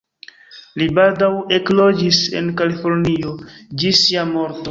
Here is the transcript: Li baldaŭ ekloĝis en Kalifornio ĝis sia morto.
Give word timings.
Li 0.83 0.87
baldaŭ 0.99 1.27
ekloĝis 1.57 2.21
en 2.41 2.49
Kalifornio 2.61 3.37
ĝis 3.85 4.05
sia 4.09 4.27
morto. 4.35 4.59